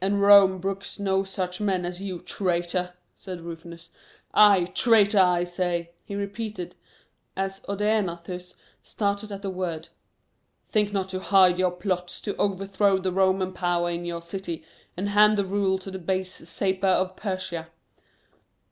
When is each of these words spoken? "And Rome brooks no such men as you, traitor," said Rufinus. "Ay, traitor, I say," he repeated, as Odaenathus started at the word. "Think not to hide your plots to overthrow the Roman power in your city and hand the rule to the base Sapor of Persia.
"And 0.00 0.22
Rome 0.22 0.60
brooks 0.60 1.00
no 1.00 1.24
such 1.24 1.60
men 1.60 1.84
as 1.84 2.00
you, 2.00 2.20
traitor," 2.20 2.92
said 3.16 3.40
Rufinus. 3.40 3.90
"Ay, 4.32 4.66
traitor, 4.72 5.18
I 5.18 5.42
say," 5.42 5.90
he 6.04 6.14
repeated, 6.14 6.76
as 7.36 7.60
Odaenathus 7.68 8.54
started 8.84 9.32
at 9.32 9.42
the 9.42 9.50
word. 9.50 9.88
"Think 10.68 10.92
not 10.92 11.08
to 11.08 11.18
hide 11.18 11.58
your 11.58 11.72
plots 11.72 12.20
to 12.20 12.36
overthrow 12.36 12.98
the 12.98 13.10
Roman 13.10 13.52
power 13.52 13.90
in 13.90 14.04
your 14.04 14.22
city 14.22 14.64
and 14.96 15.08
hand 15.08 15.36
the 15.36 15.44
rule 15.44 15.76
to 15.80 15.90
the 15.90 15.98
base 15.98 16.48
Sapor 16.48 16.86
of 16.86 17.16
Persia. 17.16 17.66